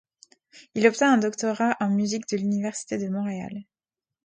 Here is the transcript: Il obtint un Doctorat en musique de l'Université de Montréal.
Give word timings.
Il 0.73 0.87
obtint 0.87 1.11
un 1.13 1.19
Doctorat 1.19 1.77
en 1.79 1.91
musique 1.91 2.27
de 2.29 2.37
l'Université 2.37 2.97
de 2.97 3.07
Montréal. 3.07 3.65